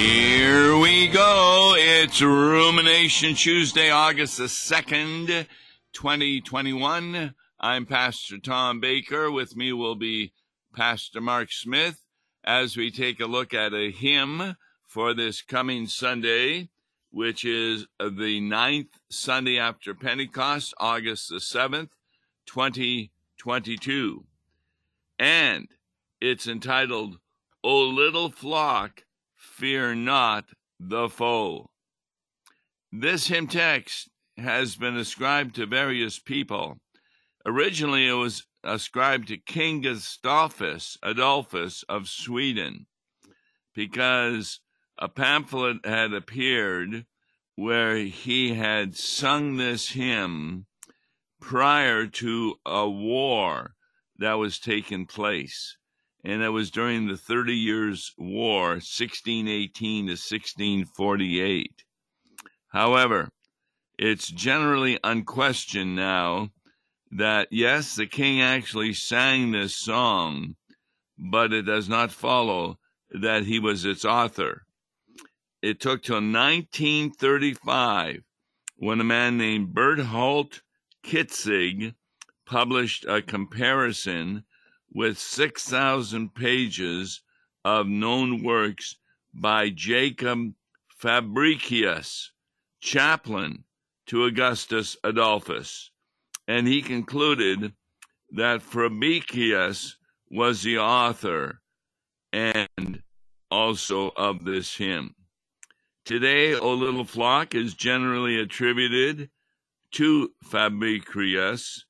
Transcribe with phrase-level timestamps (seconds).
[0.00, 1.74] Here we go.
[1.76, 5.46] It's Rumination Tuesday, August the 2nd,
[5.92, 7.34] 2021.
[7.60, 9.30] I'm Pastor Tom Baker.
[9.30, 10.32] With me will be
[10.74, 12.06] Pastor Mark Smith
[12.42, 14.56] as we take a look at a hymn
[14.86, 16.70] for this coming Sunday,
[17.10, 21.90] which is the ninth Sunday after Pentecost, August the 7th,
[22.46, 24.24] 2022.
[25.18, 25.68] And
[26.22, 27.18] it's entitled,
[27.62, 29.04] O Little Flock,
[29.60, 30.46] Fear Not
[30.78, 31.68] the Foe.
[32.90, 36.78] This hymn text has been ascribed to various people.
[37.44, 42.86] Originally, it was ascribed to King Gustavus Adolphus of Sweden
[43.74, 44.60] because
[44.96, 47.04] a pamphlet had appeared
[47.54, 50.64] where he had sung this hymn
[51.38, 53.74] prior to a war
[54.16, 55.76] that was taking place.
[56.22, 61.84] And it was during the Thirty Years' War, 1618 to 1648.
[62.68, 63.30] However,
[63.98, 66.50] it's generally unquestioned now
[67.10, 70.54] that yes, the king actually sang this song,
[71.18, 72.78] but it does not follow
[73.10, 74.66] that he was its author.
[75.62, 78.22] It took till 1935
[78.76, 80.62] when a man named Berthold
[81.04, 81.94] Kitzig
[82.46, 84.44] published a comparison
[84.92, 87.22] with 6,000 pages
[87.64, 88.96] of known works
[89.32, 90.52] by Jacob
[91.00, 92.30] Fabricius,
[92.80, 93.64] chaplain
[94.06, 95.90] to Augustus Adolphus.
[96.48, 97.72] And he concluded
[98.32, 99.96] that Fabricius
[100.30, 101.60] was the author
[102.32, 103.02] and
[103.50, 105.14] also of this hymn.
[106.04, 109.30] Today, O Little Flock is generally attributed
[109.92, 111.84] to Fabricius,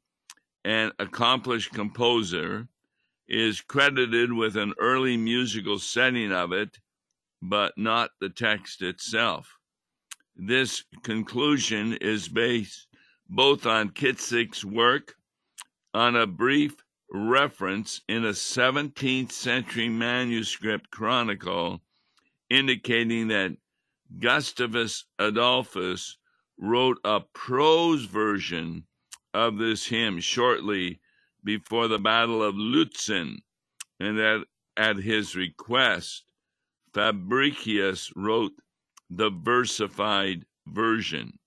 [0.65, 2.69] an accomplished composer,
[3.31, 6.79] is credited with an early musical setting of it,
[7.41, 9.57] but not the text itself.
[10.37, 12.89] This conclusion is based
[13.29, 15.15] both on Kitzig's work,
[15.95, 16.75] on a brief
[17.13, 21.81] reference in a 17th century manuscript chronicle
[22.49, 23.57] indicating that
[24.19, 26.17] Gustavus Adolphus
[26.59, 28.85] wrote a prose version
[29.33, 31.01] of this hymn shortly
[31.45, 33.43] before the Battle of Lutzen,
[33.99, 34.45] and that
[34.77, 36.25] at his request,
[36.93, 38.53] Fabricius wrote
[39.09, 41.39] the versified version.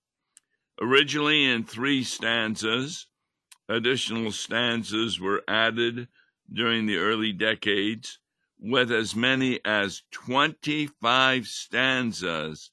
[0.80, 3.06] Originally in three stanzas,
[3.68, 6.08] additional stanzas were added
[6.52, 8.18] during the early decades,
[8.58, 12.70] with as many as 25 stanzas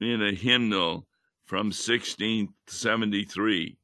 [0.00, 1.06] in a hymnal
[1.44, 3.78] from 1673.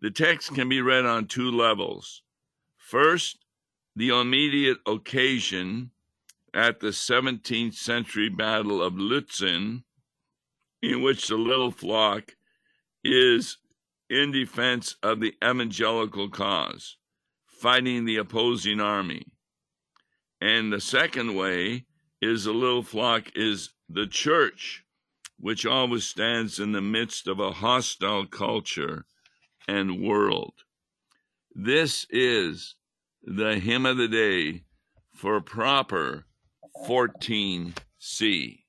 [0.00, 2.22] The text can be read on two levels.
[2.76, 3.44] First,
[3.96, 5.90] the immediate occasion
[6.54, 9.82] at the 17th century Battle of Lutzen,
[10.80, 12.36] in which the little flock
[13.02, 13.58] is
[14.08, 16.96] in defense of the evangelical cause,
[17.44, 19.26] fighting the opposing army.
[20.40, 21.86] And the second way
[22.22, 24.84] is the little flock is the church,
[25.40, 29.04] which always stands in the midst of a hostile culture
[29.68, 30.54] and world.
[31.54, 32.74] This is
[33.22, 34.64] the hymn of the day
[35.14, 36.24] for proper
[36.86, 38.60] 14C.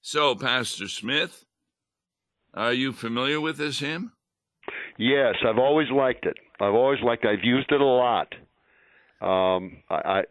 [0.00, 1.44] So, Pastor Smith,
[2.54, 4.12] are you familiar with this hymn?
[4.98, 6.36] Yes, I've always liked it.
[6.60, 7.28] I've always liked it.
[7.28, 8.32] I've used it a lot.
[9.20, 10.22] Um, I,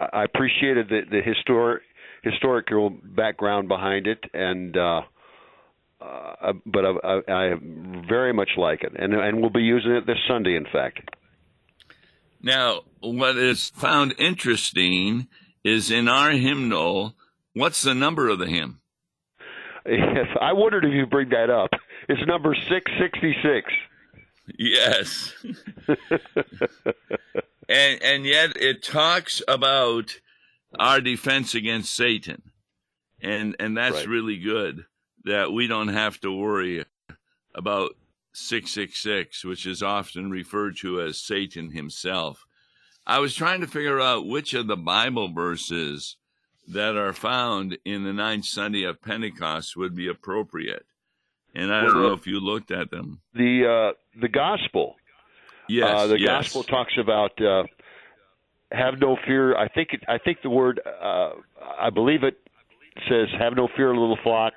[0.00, 1.82] I, I appreciated the, the historic
[2.22, 5.00] historical background behind it, and uh,
[6.00, 7.54] uh, but I, I, I
[8.08, 11.00] very much like it, and and we'll be using it this Sunday, in fact.
[12.42, 15.28] Now, what is found interesting
[15.62, 17.14] is in our hymnal.
[17.54, 18.80] What's the number of the hymn?
[19.86, 21.70] Yes, I wondered if you bring that up.
[22.08, 23.72] It's number six sixty six.
[24.58, 25.32] Yes.
[27.68, 30.18] and and yet it talks about
[30.78, 32.42] our defense against Satan.
[33.22, 34.08] And and that's Right.
[34.08, 34.84] really good
[35.24, 36.84] that we don't have to worry
[37.54, 37.92] about
[38.32, 42.44] 666, which is often referred to as Satan himself.
[43.06, 46.16] I was trying to figure out which of the Bible verses
[46.68, 50.86] that are found in the ninth Sunday of Pentecost would be appropriate.
[51.54, 53.20] And I don't Well, know if you looked at them.
[53.34, 54.94] The uh, the gospel.
[55.68, 56.28] Yes, uh, the yes.
[56.28, 57.64] gospel talks about uh,
[58.70, 59.56] have no fear.
[59.56, 61.30] I think it, I think the word uh,
[61.80, 62.38] I believe it
[63.08, 64.52] says have no fear, little flock.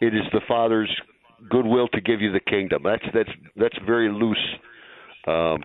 [0.00, 0.90] It is the Father's
[1.48, 2.82] goodwill to give you the kingdom.
[2.84, 4.56] That's that's that's very loose
[5.26, 5.62] um,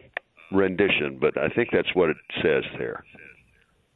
[0.52, 3.04] rendition, but I think that's what it says there.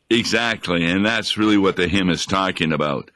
[0.10, 3.12] Exactly, and that's really what the hymn is talking about.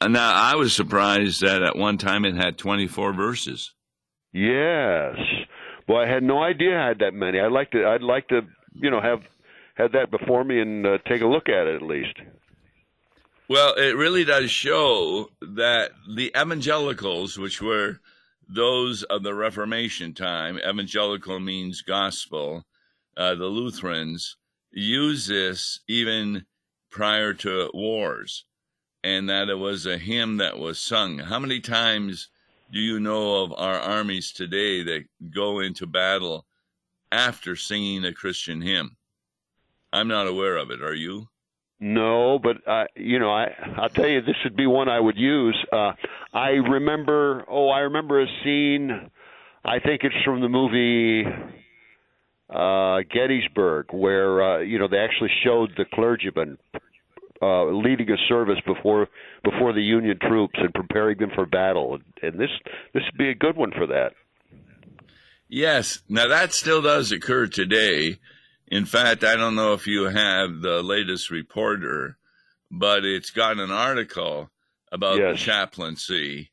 [0.00, 3.72] Now, I was surprised that at one time it had 24 verses.
[4.32, 5.16] Yes.
[5.88, 7.40] Well, I had no idea I had that many.
[7.40, 7.84] I'd like to.
[7.84, 8.42] I'd like to,
[8.74, 9.22] you know, have
[9.74, 12.14] had that before me and uh, take a look at it at least.
[13.50, 17.98] Well, it really does show that the evangelicals, which were
[18.46, 22.66] those of the Reformation time, evangelical means gospel,
[23.16, 24.36] uh, the Lutherans
[24.70, 26.44] use this even
[26.90, 28.44] prior to wars,
[29.02, 31.18] and that it was a hymn that was sung.
[31.18, 32.28] How many times
[32.70, 36.44] do you know of our armies today that go into battle
[37.10, 38.98] after singing a Christian hymn?
[39.90, 40.82] I'm not aware of it.
[40.82, 41.28] Are you?
[41.80, 45.16] No, but uh, you know, I I'll tell you, this would be one I would
[45.16, 45.56] use.
[45.72, 45.92] Uh,
[46.32, 47.44] I remember.
[47.48, 49.10] Oh, I remember a scene.
[49.64, 51.24] I think it's from the movie
[52.50, 56.58] uh, Gettysburg, where uh, you know they actually showed the clergyman
[57.40, 59.08] uh, leading a service before
[59.44, 62.50] before the Union troops and preparing them for battle, and this
[62.92, 64.12] this would be a good one for that.
[65.48, 68.18] Yes, now that still does occur today.
[68.70, 72.18] In fact, I don't know if you have the latest reporter,
[72.70, 74.50] but it's got an article
[74.92, 75.32] about yes.
[75.32, 76.50] the chaplaincy.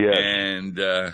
[0.00, 0.16] Yes.
[0.18, 1.10] And, uh,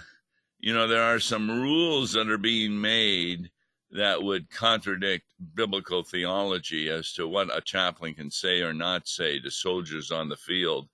[0.61, 3.51] you know, there are some rules that are being made
[3.91, 5.25] that would contradict
[5.55, 10.29] biblical theology as to what a chaplain can say or not say to soldiers on
[10.29, 10.89] the field.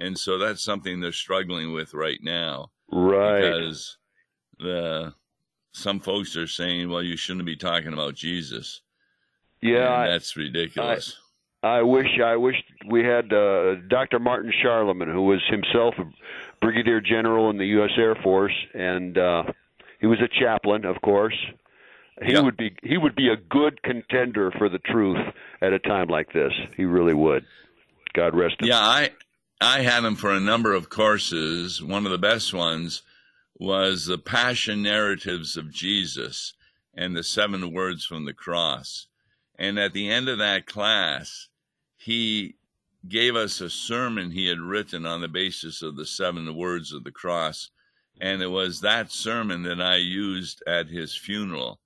[0.00, 2.70] And so that's something they're struggling with right now.
[2.90, 3.40] Right.
[3.40, 3.96] Because
[4.58, 5.14] the
[5.72, 8.82] some folks are saying, well, you shouldn't be talking about Jesus.
[9.62, 11.16] Yeah, that's ridiculous.
[11.62, 12.56] I, I, wish I wish
[12.90, 14.18] we had uh, Dr.
[14.18, 16.04] Martin Scharlemann, who was himself a
[16.60, 17.92] brigadier general in the U.S.
[17.96, 19.44] Air Force, and uh,
[20.00, 21.36] he was a chaplain, of course.
[22.24, 22.44] He yep.
[22.44, 25.18] would be he would be a good contender for the truth
[25.62, 26.52] at a time like this.
[26.76, 27.44] He really would.
[28.12, 28.68] God rest him.
[28.68, 29.10] Yeah, I
[29.60, 31.82] I had him for a number of courses.
[31.82, 33.02] One of the best ones
[33.56, 36.54] was the Passion Narratives of Jesus
[36.94, 39.06] and the Seven Words from the Cross
[39.58, 41.48] and at the end of that class,
[41.96, 42.56] he
[43.08, 47.04] gave us a sermon he had written on the basis of the seven words of
[47.04, 47.70] the cross.
[48.20, 51.80] And it was that sermon that I used at his funeral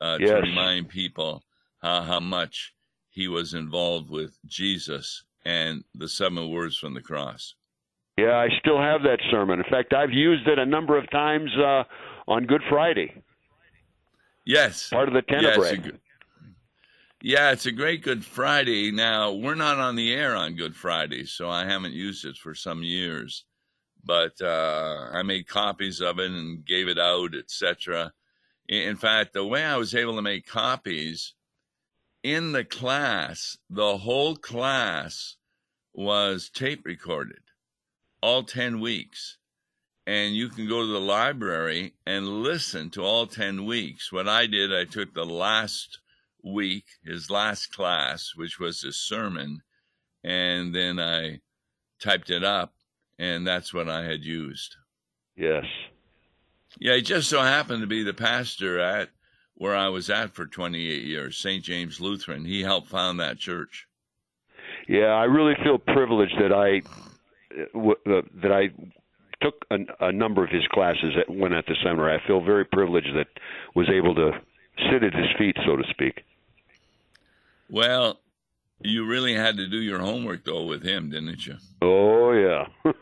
[0.00, 0.30] uh, yes.
[0.30, 1.42] to remind people
[1.82, 2.74] how, how much
[3.10, 7.54] he was involved with Jesus and the seven words from the cross.
[8.16, 9.58] Yeah, I still have that sermon.
[9.58, 11.82] In fact, I've used it a number of times uh,
[12.28, 13.12] on Good Friday.
[14.46, 14.88] Yes.
[14.88, 15.80] Part of the Tenebrae.
[15.82, 15.92] Yes,
[17.26, 18.92] yeah, it's a great Good Friday.
[18.92, 22.54] Now, we're not on the air on Good Friday, so I haven't used it for
[22.54, 23.46] some years.
[24.04, 28.12] But uh, I made copies of it and gave it out, etc.
[28.68, 31.32] In fact, the way I was able to make copies
[32.22, 35.36] in the class, the whole class
[35.94, 37.40] was tape recorded,
[38.20, 39.38] all 10 weeks.
[40.06, 44.12] And you can go to the library and listen to all 10 weeks.
[44.12, 46.00] What I did, I took the last
[46.44, 49.62] week, his last class, which was his sermon,
[50.22, 51.40] and then I
[52.00, 52.74] typed it up,
[53.18, 54.76] and that's what I had used.
[55.36, 55.64] Yes.
[56.78, 59.10] Yeah, he just so happened to be the pastor at
[59.54, 61.62] where I was at for 28 years, St.
[61.62, 62.44] James Lutheran.
[62.44, 63.86] He helped found that church.
[64.88, 66.82] Yeah, I really feel privileged that I
[67.74, 68.70] uh, that I
[69.40, 72.14] took a, a number of his classes at, when at the seminary.
[72.14, 73.28] I feel very privileged that
[73.74, 74.32] was able to
[74.90, 76.22] sit at his feet, so to speak.
[77.68, 78.20] Well,
[78.80, 81.56] you really had to do your homework though with him, didn't you?
[81.80, 82.66] Oh yeah,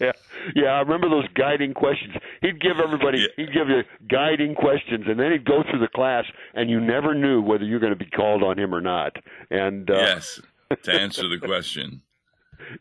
[0.00, 0.12] yeah,
[0.54, 0.68] yeah.
[0.68, 2.14] I remember those guiding questions.
[2.40, 3.26] He'd give everybody, yeah.
[3.36, 6.24] he'd give you guiding questions, and then he'd go through the class,
[6.54, 9.16] and you never knew whether you're going to be called on him or not.
[9.50, 10.40] And uh, yes,
[10.82, 12.02] to answer the question.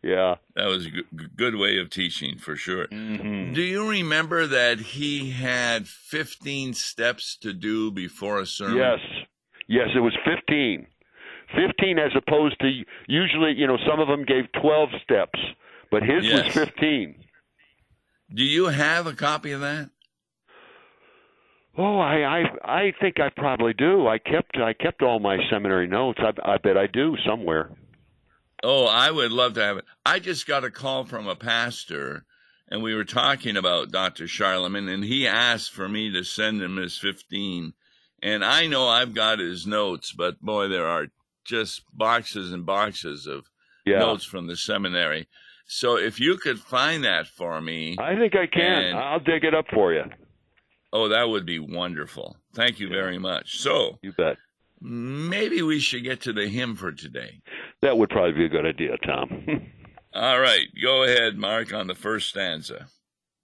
[0.02, 0.90] Yeah, that was a
[1.36, 2.88] good way of teaching for sure.
[2.88, 3.54] Mm-hmm.
[3.54, 8.78] Do you remember that he had 15 steps to do before a sermon?
[8.78, 9.00] Yes,
[9.68, 10.88] yes, it was 15.
[11.56, 15.40] 15 as opposed to usually, you know, some of them gave 12 steps,
[15.92, 16.46] but his yes.
[16.46, 17.16] was 15.
[18.34, 19.90] Do you have a copy of that?
[21.78, 24.08] Oh, I, I I think I probably do.
[24.08, 26.20] I kept I kept all my seminary notes.
[26.20, 27.70] I, I bet I do somewhere.
[28.64, 29.86] Oh, I would love to have it.
[30.04, 32.26] I just got a call from a pastor,
[32.68, 34.24] and we were talking about Dr.
[34.24, 37.74] Scharlemann, and he asked for me to send him his 15.
[38.24, 41.08] And I know I've got his notes, but boy, there are
[41.48, 43.46] just boxes and boxes of
[43.86, 44.00] yeah.
[44.00, 45.28] notes from the seminary.
[45.66, 48.84] So if you could find that for me, I think I can.
[48.84, 50.04] And, I'll dig it up for you.
[50.94, 52.38] Oh, that would be wonderful.
[52.54, 52.96] Thank you yeah.
[52.96, 53.60] very much.
[53.60, 54.38] So you bet.
[54.82, 57.42] maybe we should get to the hymn for today.
[57.82, 59.46] That would probably be a good idea, Tom.
[60.14, 62.88] All right, go ahead, Mark, on the first stanza.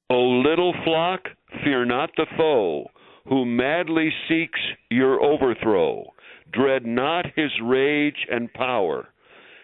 [0.09, 1.21] O little flock,
[1.63, 2.87] fear not the foe,
[3.27, 6.05] who madly seeks your overthrow.
[6.53, 9.07] Dread not his rage and power.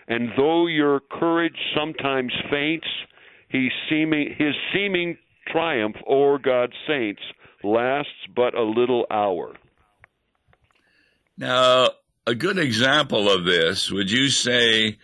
[0.08, 2.88] And though your courage sometimes faints,
[3.50, 5.18] he seeming, his seeming
[5.48, 7.22] triumph o'er God's saints
[7.64, 9.56] lasts but a little hour.
[11.38, 11.90] Now,
[12.26, 14.98] a good example of this, would you say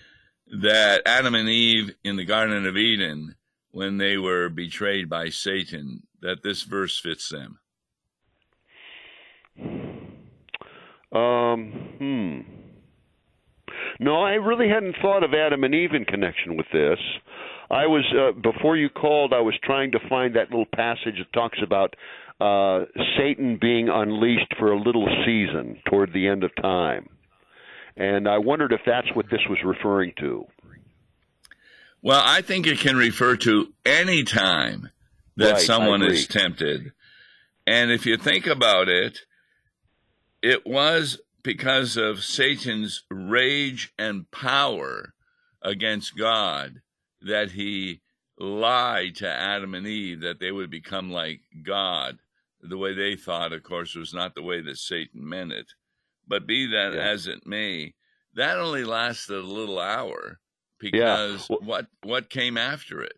[0.48, 3.36] that Adam and Eve in the Garden of Eden,
[3.72, 7.60] when they were betrayed by Satan, that this verse fits them?
[11.16, 12.40] Um, hmm.
[14.00, 17.00] No, I really hadn't thought of Adam and Eve in connection with this.
[17.70, 19.34] I was uh, before you called.
[19.34, 21.96] I was trying to find that little passage that talks about
[22.40, 22.86] uh,
[23.18, 27.10] Satan being unleashed for a little season toward the end of time,
[27.96, 30.46] and I wondered if that's what this was referring to.
[32.02, 34.92] Well, I think it can refer to any time
[35.38, 36.92] that Right, someone is tempted.
[37.66, 39.22] And if you think about it,
[40.46, 45.14] it was because of Satan's rage and power
[45.64, 46.82] against God
[47.22, 48.02] that he
[48.38, 52.20] lied to Adam and Eve that they would become like God.
[52.62, 55.74] The way they thought, of course, was not the way that Satan meant it.
[56.28, 57.00] But be that Yeah.
[57.02, 57.94] as it may,
[58.36, 60.40] that only lasted a little hour
[60.80, 63.18] because Well- what what came after it?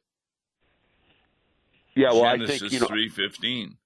[1.96, 2.86] Yeah, well, I think you know.
[2.88, 3.78] three fifteen.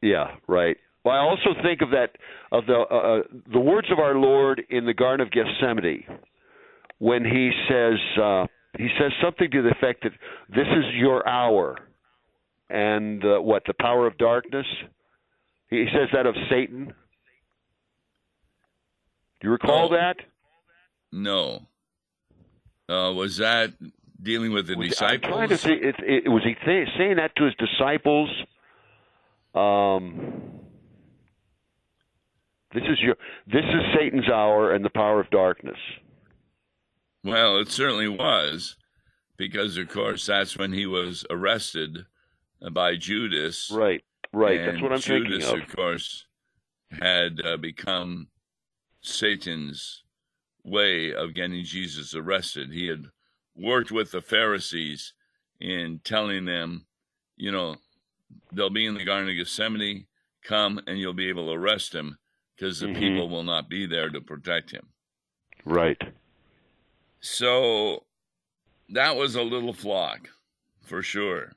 [0.00, 0.78] Yeah, right.
[1.04, 2.10] Well, I also think of that
[2.52, 6.04] of the uh, uh, the words of our Lord in the Garden of Gethsemane
[6.98, 10.12] when he says uh, he says something to the effect that
[10.50, 11.78] this is your hour,
[12.68, 14.66] and uh, what the power of darkness.
[15.70, 16.86] He says that of Satan.
[19.40, 19.94] Do you recall Oh.
[19.94, 20.16] that?
[21.12, 21.62] No.
[22.88, 23.70] Uh, was that
[24.22, 25.24] dealing with the Was- disciples?
[25.32, 25.72] I'm trying to see.
[25.72, 28.28] It, it, was he th- saying that to his disciples?
[29.54, 30.49] Um,
[32.72, 33.16] this is your.
[33.46, 35.78] This is Satan's hour and the power of darkness.
[37.24, 38.76] Well, it certainly was,
[39.36, 42.06] because of course that's when he was arrested
[42.72, 43.70] by Judas.
[43.70, 44.02] Right.
[44.32, 44.64] Right.
[44.64, 45.68] That's what I'm Judas, thinking of.
[45.68, 46.26] of course,
[46.92, 48.28] had uh, become
[49.00, 50.04] Satan's
[50.64, 52.72] way of getting Jesus arrested.
[52.72, 53.06] He had
[53.56, 55.12] worked with the Pharisees
[55.60, 56.86] in telling them,
[57.36, 57.76] you know,
[58.52, 60.06] they'll be in the Garden of Gethsemane,
[60.44, 62.18] come and you'll be able to arrest him
[62.60, 62.98] because the Mhm.
[62.98, 64.86] people will not be there to protect him.
[65.64, 66.00] Right.
[67.20, 68.04] So
[68.90, 70.28] that was a little flock,
[70.82, 71.52] for sure.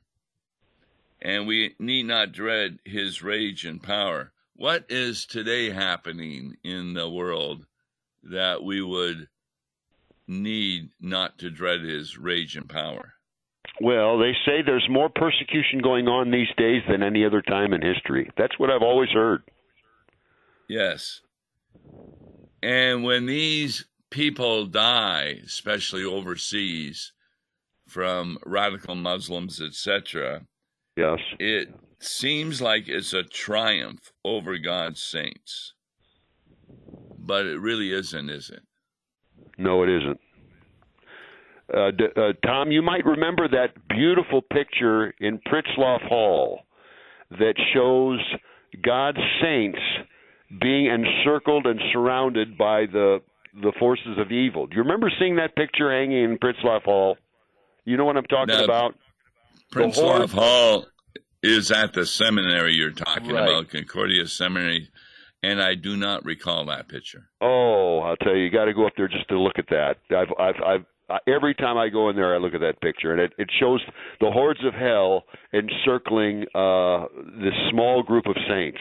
[1.21, 4.31] And we need not dread his rage and power.
[4.55, 7.65] What is today happening in the world
[8.23, 9.27] that we would
[10.25, 13.15] need not to dread his rage and power?
[13.81, 17.81] Well, they say there's more persecution going on these days than any other time in
[17.81, 18.29] history.
[18.37, 19.43] That's what I've always heard.
[20.69, 21.21] Yes.
[22.61, 27.11] And when these people die, especially overseas,
[27.87, 30.45] from radical Muslims, etc.,
[30.95, 31.19] Yes.
[31.39, 35.73] it seems like it's a triumph over God's saints.
[37.17, 38.63] But it really isn't, is it?
[39.57, 40.19] No, it isn't.
[41.73, 46.61] Uh, d- uh, Tom, you might remember that beautiful picture in Pritzlaff Hall
[47.31, 48.19] that shows
[48.81, 49.79] God's saints
[50.61, 53.21] being encircled and surrounded by the
[53.61, 54.65] the forces of evil.
[54.65, 57.17] Do you remember seeing that picture hanging in Pritzlaff Hall?
[57.85, 58.63] You know what I'm talking No.
[58.63, 58.95] about?
[59.75, 60.85] Love Hall
[61.43, 63.43] is at the seminary you're talking Right.
[63.43, 64.87] about, Concordia Seminary,
[65.43, 67.27] and I do not recall that picture.
[67.41, 69.97] Oh, I'll tell you, you got to go up there just to look at that.
[70.09, 73.11] I've, I've, I've, I, every time I go in there, I look at that picture,
[73.11, 73.81] and it, it shows
[74.19, 77.05] the hordes of hell encircling uh,
[77.39, 78.79] this small group of saints,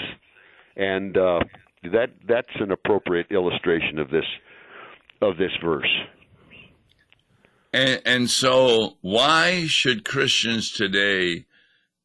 [0.76, 1.40] and uh,
[1.84, 4.24] that that's an appropriate illustration of this
[5.20, 5.88] of this verse.
[7.72, 11.46] And, and so, why should Christians today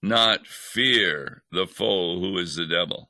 [0.02, 3.10] not fear the foe who is the devil?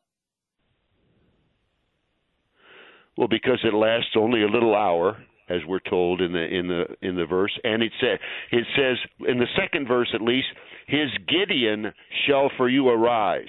[3.15, 5.17] Well, because it lasts only a little hour,
[5.49, 8.19] as we're told in the in the in the verse, and it says
[8.51, 8.97] it says
[9.27, 10.47] in the second verse at least,
[10.87, 11.93] his Gideon
[12.27, 13.45] shall for you arise.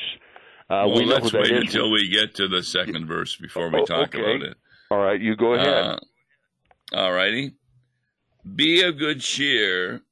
[0.70, 1.60] Uh, well, we know let's wait is.
[1.62, 4.20] until we get to the second verse before we Oh, talk okay.
[4.20, 4.56] about it.
[4.90, 5.68] All right, you go ahead.
[5.68, 5.98] Uh,
[6.92, 7.54] all righty.
[8.54, 10.02] Be of good cheer.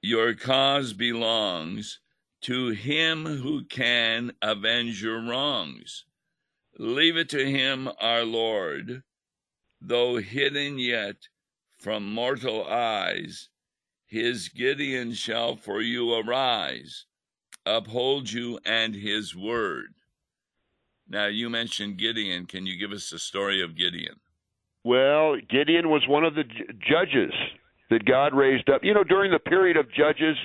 [0.00, 2.00] Your cause belongs
[2.42, 6.04] to him who can avenge your wrongs.
[6.78, 9.02] Leave it to him, our Lord,
[9.80, 11.16] though hidden yet
[11.78, 13.48] from mortal eyes,
[14.06, 17.04] his Gideon shall for you arise,
[17.66, 19.94] uphold you and his word.
[21.08, 22.46] Now, you mentioned Gideon.
[22.46, 24.16] Can you give us the story of Gideon?
[24.84, 26.44] Well, Gideon was one of the
[26.88, 27.32] judges
[27.90, 28.82] that God raised up.
[28.82, 30.36] You know, during the period of judges,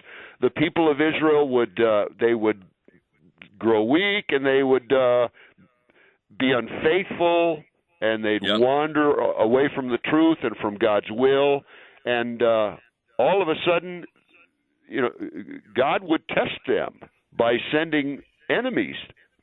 [0.42, 2.64] the people of Israel would uh, they would
[3.58, 5.28] grow weak and they would uh,
[6.40, 7.64] be unfaithful
[8.02, 8.60] and they'd yep.
[8.60, 11.62] wander away from the truth and from God's will
[12.06, 12.76] and uh,
[13.18, 14.06] all of a sudden
[14.90, 15.12] you know
[15.76, 17.00] God would test them
[17.38, 18.96] by sending enemies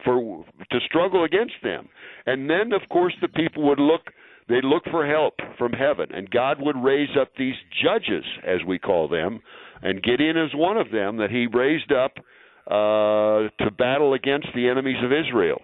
[0.04, 1.88] for to struggle against them
[2.26, 4.02] and then of course the people would look
[4.48, 8.78] they look for help from heaven, and God would raise up these judges, as we
[8.78, 9.40] call them,
[9.82, 12.18] and Gideon is one of them that He raised up
[12.66, 15.62] uh, to battle against the enemies of Israel.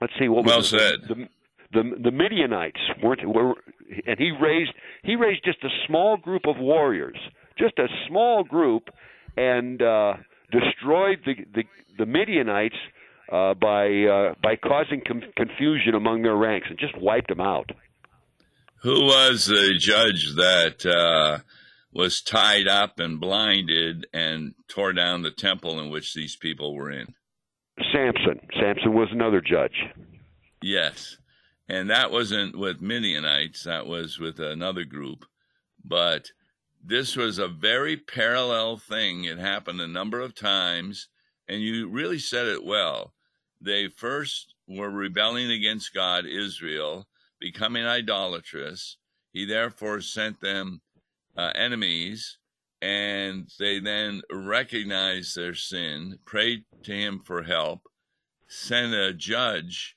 [0.00, 1.00] Let's see what well was said.
[1.08, 1.28] The,
[1.72, 3.54] the, the Midianites weren't were,
[4.06, 7.18] and he raised he raised just a small group of warriors,
[7.58, 8.88] just a small group,
[9.36, 10.14] and uh,
[10.50, 11.64] destroyed the, the
[11.98, 12.76] the Midianites
[13.32, 17.70] uh, by uh, by causing com- confusion among their ranks and just wiped them out.
[18.82, 21.42] Who was the judge that uh,
[21.92, 26.90] was tied up and blinded and tore down the temple in which these people were
[26.90, 27.14] in?
[27.92, 28.40] Samson.
[28.60, 29.76] Samson was another judge.
[30.62, 31.16] Yes.
[31.68, 35.24] And that wasn't with Midianites, that was with another group.
[35.84, 36.30] But
[36.86, 39.24] this was a very parallel thing.
[39.24, 41.08] It happened a number of times,
[41.48, 43.12] and you really said it well
[43.60, 47.08] they first were rebelling against God, Israel,
[47.40, 48.98] becoming idolatrous.
[49.32, 50.80] He therefore sent them
[51.36, 52.38] uh, enemies,
[52.80, 57.88] and they then recognized their sin, prayed to him for help,
[58.46, 59.96] sent a judge,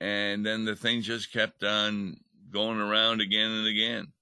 [0.00, 2.16] and then the thing just kept on
[2.50, 4.12] going around again and again.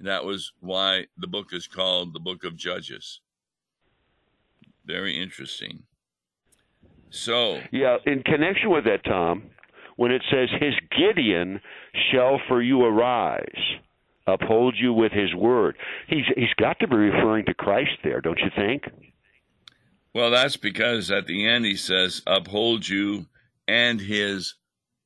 [0.00, 3.20] That was why the book is called the Book of Judges.
[4.84, 5.84] Very interesting.
[7.10, 9.50] So yeah, in connection with that, Tom,
[9.96, 11.60] when it says his Gideon
[12.10, 13.78] shall for you arise,
[14.26, 15.76] uphold you with his word,
[16.08, 18.82] he's he's got to be referring to Christ there, don't you think?
[20.12, 23.26] Well, that's because at the end he says, uphold you
[23.66, 24.54] and his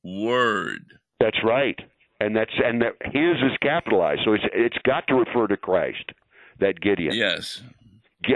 [0.03, 0.85] word.
[1.19, 1.79] That's right.
[2.19, 6.11] And that's and that his is capitalized, so it's it's got to refer to Christ.
[6.59, 7.15] That Gideon.
[7.15, 7.61] Yes.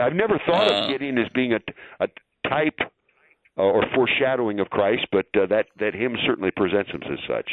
[0.02, 1.60] I've never thought uh, of Gideon as being a
[2.00, 2.08] a
[2.48, 2.80] type
[3.58, 7.50] uh, or foreshadowing of Christ, but uh, that that hymn certainly presents him as such.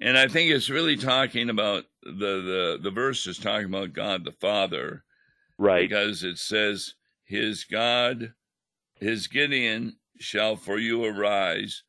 [0.00, 4.24] And I think it's really talking about the the the verse is talking about God
[4.24, 5.04] the Father,
[5.56, 5.88] right?
[5.88, 6.94] Because it says,
[7.24, 8.34] "His God,
[9.00, 11.82] His Gideon shall for you arise,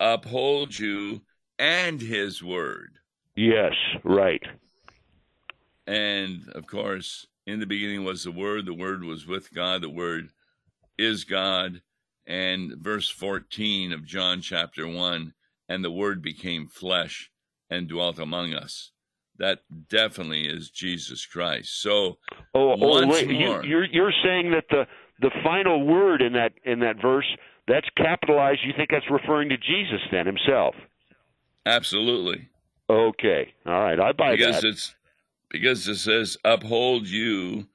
[0.00, 1.22] uphold you,
[1.58, 2.98] and His word."
[3.36, 4.42] Yes, right.
[5.86, 8.66] And of course, in the beginning was the Word.
[8.66, 9.80] The Word was with God.
[9.80, 10.30] The Word
[10.98, 11.80] is God
[12.28, 15.32] and verse 14 of John chapter 1
[15.68, 17.30] and the word became flesh
[17.70, 18.92] and dwelt among us.
[19.38, 21.80] That definitely is Jesus Christ.
[21.80, 22.18] So,
[22.54, 24.84] oh, oh wait, more, you, you're you're saying that the
[25.20, 27.26] the final word in that in that verse
[27.68, 28.60] that's capitalized.
[28.64, 30.74] You think that's referring to Jesus then himself?
[31.68, 32.48] Absolutely.
[32.88, 33.52] Okay.
[33.66, 34.00] All right.
[34.00, 34.68] I buy because that.
[34.68, 34.94] it's
[35.50, 37.68] because it says uphold you.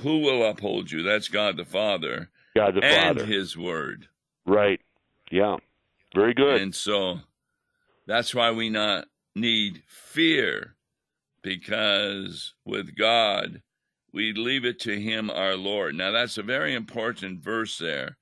[0.00, 1.02] Who will uphold you?
[1.02, 3.26] That's God the Father God the and Father.
[3.26, 4.08] His Word.
[4.46, 4.80] Right.
[5.30, 5.56] Yeah.
[6.14, 6.60] Very good.
[6.60, 7.20] And so
[8.06, 10.74] that's why we not need fear,
[11.42, 13.62] because with God
[14.12, 15.94] we leave it to Him, our Lord.
[15.94, 18.16] Now that's a very important verse there.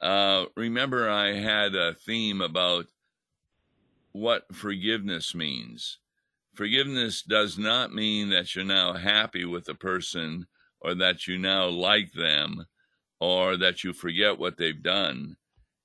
[0.00, 2.86] Uh, remember, I had a theme about
[4.14, 5.98] what forgiveness means.
[6.54, 10.46] Forgiveness does not mean that you're now happy with the person
[10.80, 12.66] or that you now like them
[13.18, 15.36] or that you forget what they've done.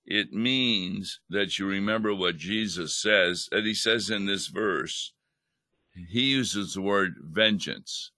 [0.06, 5.12] It means that you remember what Jesus says, that he says in this verse.
[5.94, 8.12] He uses the word vengeance.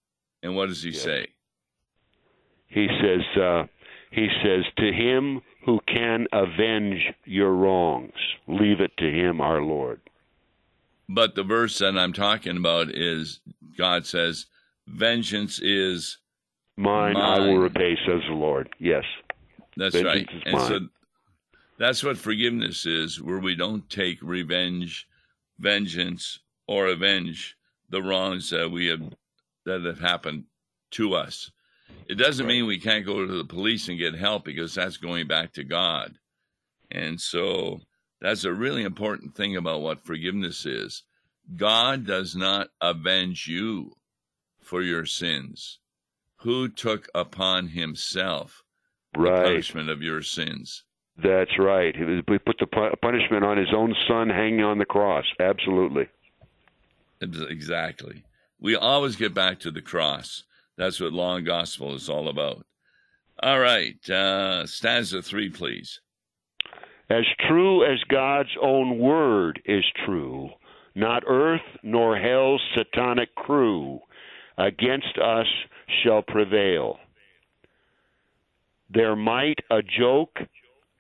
[0.44, 1.00] And what does he yeah.
[1.00, 1.28] say?
[2.68, 3.64] He says, uh,
[4.12, 8.14] he says, to him who can avenge your wrongs,
[8.48, 10.02] leave it to him, our Lord.
[11.08, 13.42] But the verse that I'm talking about is
[13.78, 14.48] God says,
[14.88, 16.18] vengeance is
[16.78, 17.24] Mine, mine.
[17.24, 18.70] I will repay, says the Lord.
[18.80, 19.04] Yes.
[19.78, 20.46] That's Vengeance right.
[20.46, 20.68] and mine.
[20.68, 20.80] so
[21.78, 25.08] that's what forgiveness is, where we don't take revenge,
[25.60, 27.58] vengeance, or avenge
[27.90, 29.02] the wrongs that we have
[29.66, 30.46] that have happened
[30.92, 31.52] to us.
[32.08, 32.54] It doesn't right.
[32.54, 35.64] mean we can't go to the police and get help because that's going back to
[35.64, 36.14] God.
[36.92, 37.80] And so
[38.20, 41.04] that's a really important thing about what forgiveness is.
[41.56, 43.94] God does not avenge you
[44.62, 45.80] for your sins.
[46.38, 48.64] Who took upon himself
[49.16, 49.44] right.
[49.44, 50.84] the punishment of your sins?
[51.22, 51.96] That's right.
[51.96, 55.26] He put the punishment on his own son hanging on the cross.
[55.40, 56.08] Absolutely.
[57.22, 58.24] Exactly.
[58.60, 60.44] We always get back to the cross.
[60.78, 62.66] That's what law and gospel is all about.
[63.42, 64.10] All right.
[64.10, 66.00] Uh, stanza three, please.
[67.10, 70.50] As true as God's own word is true,
[70.96, 74.00] not earth nor hell's satanic crew
[74.58, 75.48] against us
[76.04, 77.00] shall prevail.
[78.90, 80.38] Their might a joke,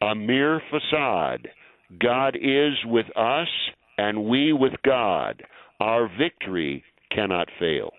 [0.02, 1.50] a mere facade.
[2.00, 3.50] God is with us,
[3.98, 5.44] and we with God.
[5.80, 7.92] Our victory cannot fail.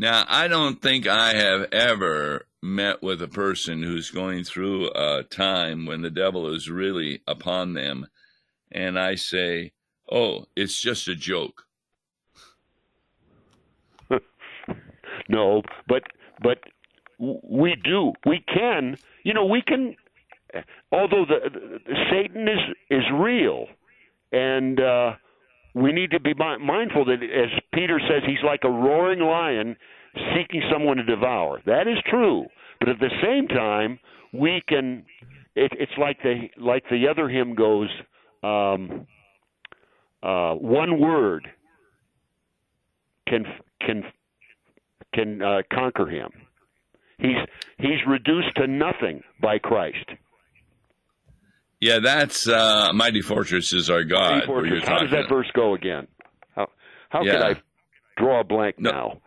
[0.00, 5.24] Now, I don't think I have ever met with a person who's going through a
[5.24, 8.06] time when the devil is really upon them,
[8.70, 9.72] and I say,
[10.08, 11.64] Oh, it's just a joke.
[15.28, 16.04] no, but
[16.40, 16.58] but
[17.18, 18.12] we do.
[18.24, 18.96] We can.
[19.24, 19.96] You know, we can.
[20.92, 23.66] Although the, the Satan is is real,
[24.30, 25.14] and uh,
[25.82, 29.76] we need to be mindful that, as Peter says, he's like a roaring lion
[30.34, 31.60] seeking someone to devour.
[31.66, 32.46] That is true,
[32.80, 33.98] but at the same time,
[34.32, 35.04] we can.
[35.54, 37.88] It, it's like the like the other hymn goes.
[38.42, 39.06] Um,
[40.22, 41.48] uh, one word
[43.26, 43.44] can
[43.80, 44.04] can
[45.14, 46.30] can uh, conquer him.
[47.18, 47.36] He's
[47.78, 50.06] he's reduced to nothing by Christ.
[51.80, 54.44] Yeah, that's uh, mighty fortress is our God.
[54.44, 54.84] Fortress.
[54.84, 56.08] How does that verse go again?
[56.54, 56.68] How
[57.08, 57.32] how yeah.
[57.32, 57.62] can I
[58.16, 58.90] draw a blank no.
[58.90, 59.20] now?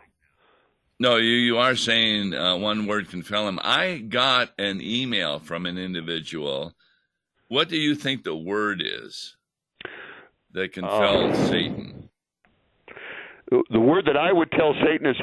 [1.00, 3.60] No, you, you are saying uh, one word can fell him.
[3.64, 6.74] I got an email from an individual.
[7.48, 9.36] What do you think the word is?
[10.54, 12.10] that can fell uh, Satan?
[13.70, 15.18] The word that I would tell Satan is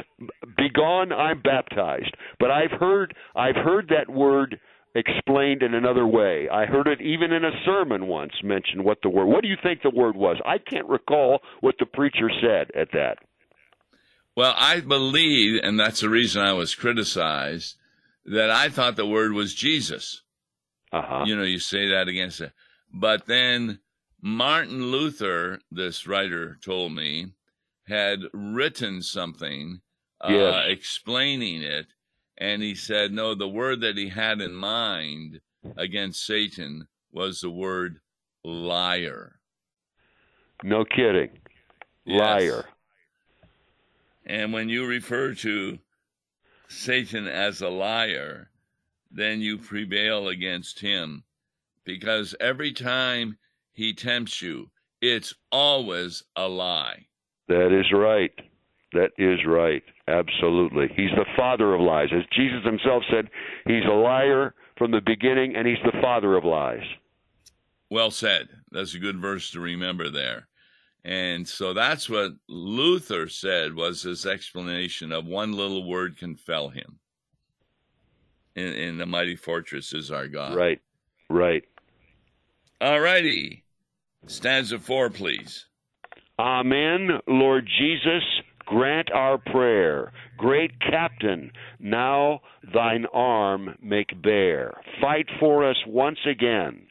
[0.55, 4.59] "Begone, I'm baptized." But I've heard I've heard that word
[4.95, 6.49] explained in another way.
[6.51, 9.27] I heard it even in a sermon once mentioned what the word.
[9.27, 10.37] What do you think the word was?
[10.45, 13.17] I can't recall what the preacher said at that.
[14.35, 17.75] Well, I believe, and that's the reason I was criticized,
[18.25, 20.21] that I thought the word was Jesus.
[20.91, 21.23] Uh-huh.
[21.25, 22.51] You know, you say that against it.
[22.91, 23.79] But then
[24.21, 27.33] Martin Luther, this writer told me,
[27.87, 29.81] had written something
[30.21, 30.65] uh, yes.
[30.67, 31.87] explaining it,
[32.39, 35.41] and he said, no, the word that he had in mind
[35.77, 37.99] against Satan was the word
[38.43, 39.39] liar.
[40.63, 41.29] No kidding.
[42.05, 42.19] Yes.
[42.19, 42.65] Liar.
[44.25, 45.79] And when you refer to
[46.67, 48.49] Satan as a liar,
[49.11, 51.23] then you prevail against him
[51.83, 53.37] because every time
[53.79, 54.69] he tempts you.
[55.01, 57.05] It's always a lie.
[57.47, 58.33] That is right.
[58.91, 59.83] That is right.
[60.09, 60.87] Absolutely.
[60.95, 62.09] He's the father of lies.
[62.11, 63.29] As Jesus himself said,
[63.65, 66.83] he's a liar from the beginning and he's the father of lies.
[67.91, 68.49] Well said.
[68.71, 70.47] That's a good verse to remember there.
[71.05, 76.69] And so that's what Luther said was his explanation of one little word can fell
[76.69, 76.99] him.
[78.55, 80.55] In, in the mighty fortress is our God.
[80.55, 80.81] Right.
[81.29, 81.63] Right.
[82.81, 83.63] All righty.
[84.25, 85.65] Stanza four, please.
[86.39, 87.19] Amen.
[87.27, 88.23] Lord Jesus,
[88.69, 90.11] grant our prayer.
[90.37, 92.39] Great Captain, now
[92.73, 94.79] thine arm make bare.
[95.01, 96.83] Fight for us once again.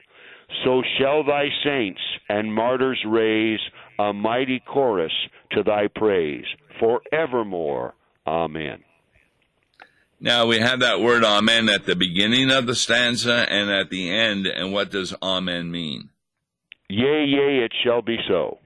[0.65, 3.61] So shall thy saints and martyrs raise
[3.97, 5.13] a mighty chorus
[5.51, 6.45] to thy praise
[6.79, 7.93] forevermore.
[8.27, 8.83] Amen.
[10.19, 14.11] Now we have that word amen at the beginning of the stanza and at the
[14.11, 14.47] end.
[14.47, 16.09] And what does amen mean?
[16.89, 18.57] Yea, yea, it shall be so.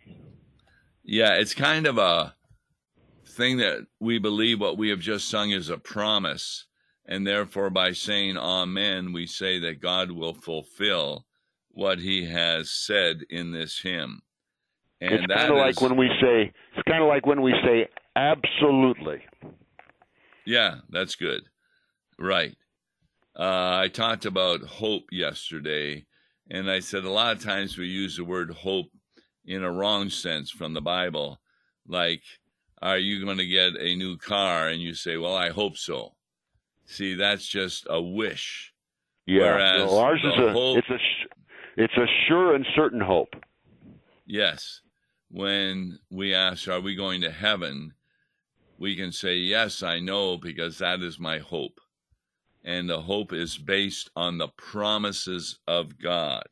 [1.04, 2.34] Yeah, it's kind of a
[3.34, 6.66] thing that we believe what we have just sung is a promise.
[7.06, 11.26] And therefore, by saying Amen, we say that God will fulfill
[11.70, 14.22] what he has said in this hymn.
[15.02, 17.90] And it's kind of like when we say, it's kind of like when we say
[18.16, 19.22] absolutely.
[20.46, 21.44] Yeah, that's good.
[22.18, 22.56] Right.
[23.38, 26.06] Uh, I talked about hope yesterday
[26.50, 28.92] and I said a lot of times we use the word hope
[29.46, 31.40] in a wrong sense from the Bible,
[31.88, 32.22] like,
[32.84, 34.68] are you going to get a new car?
[34.68, 36.14] And you say, well, I hope so.
[36.86, 38.74] See, that's just a wish.
[39.26, 40.98] Yeah, Whereas no, ours is a hope, it's a
[41.78, 43.34] it's a sure and certain hope.
[44.26, 44.82] Yes,
[45.32, 47.94] when we ask, "Are we going to heaven?"
[48.78, 51.80] we can say, "Yes, I know, because that is my hope."
[52.64, 56.48] and the hope is based on the promises of God.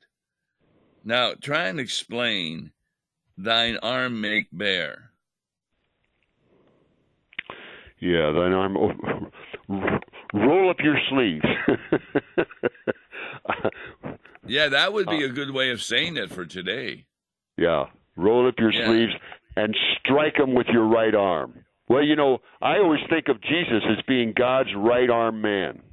[1.03, 2.71] Now, try and explain
[3.37, 5.10] thine arm make bare.
[8.01, 8.75] Yeah, thine arm.
[10.33, 11.45] roll up your sleeves.
[14.47, 17.05] yeah, that would be a good way of saying it for today.
[17.57, 17.85] Yeah,
[18.15, 18.87] roll up your Yeah.
[18.87, 19.13] sleeves
[19.55, 21.63] and strike them with your right arm.
[21.87, 25.83] Well, you know, I always think of Jesus as being God's right arm man.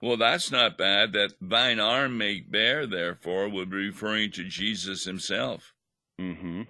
[0.00, 1.12] Well, that's not bad.
[1.12, 5.74] That thine arm make bare, therefore, would be referring to Jesus himself.
[6.20, 6.62] Mm-hmm.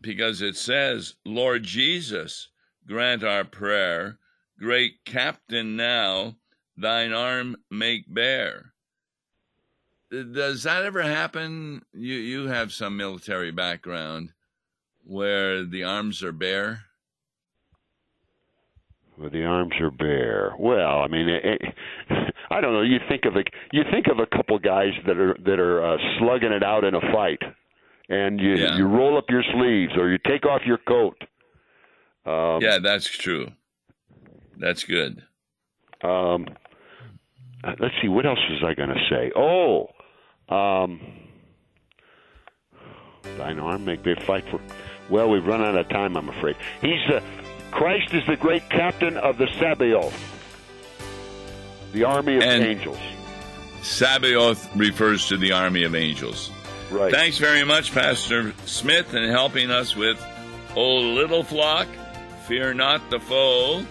[0.00, 2.48] Because it says, Lord Jesus,
[2.86, 4.18] grant our prayer.
[4.58, 6.36] Great captain now,
[6.76, 8.72] thine arm make bare.
[10.10, 11.82] Does that ever happen?
[11.92, 14.32] You you have some military background
[15.04, 16.84] where the arms are bare.
[19.16, 20.54] Well, the arms are bare.
[20.58, 21.74] Well, I mean, it, it,
[22.50, 22.82] I don't know.
[22.82, 25.96] You think of a you think of a couple guys that are that are uh,
[26.18, 27.40] slugging it out in a fight,
[28.10, 28.76] and you Yeah.
[28.76, 31.16] you roll up your sleeves or you take off your coat.
[32.26, 33.52] Um, Yeah, that's true.
[34.58, 35.22] That's good.
[36.02, 36.46] Um,
[37.78, 38.08] let's see.
[38.08, 39.32] What else was I going to say?
[39.34, 39.88] Oh,
[40.54, 41.00] um,
[43.38, 44.60] thine arm make me fight for.
[45.08, 46.16] Well, we've run out of time.
[46.16, 46.56] I'm afraid.
[46.82, 47.22] He's the
[47.70, 50.12] Christ is the great captain of the Sabaoth,
[51.92, 52.98] the army of And- angels.
[53.82, 56.50] Sabaoth refers to the army of angels.
[56.90, 57.12] Right.
[57.12, 60.20] Thanks very much, Pastor Smith, in helping us with
[60.74, 61.86] O Little Flock,
[62.46, 63.84] Fear Not the Foe.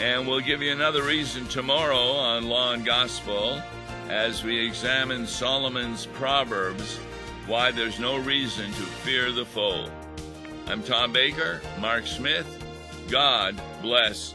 [0.00, 3.62] And we'll give you another reason tomorrow on Law and Gospel
[4.08, 6.96] as we examine Solomon's Proverbs,
[7.46, 9.86] why there's no reason to fear the foe.
[10.66, 12.46] I'm Tom Baker, Mark Smith.
[13.08, 14.34] God bless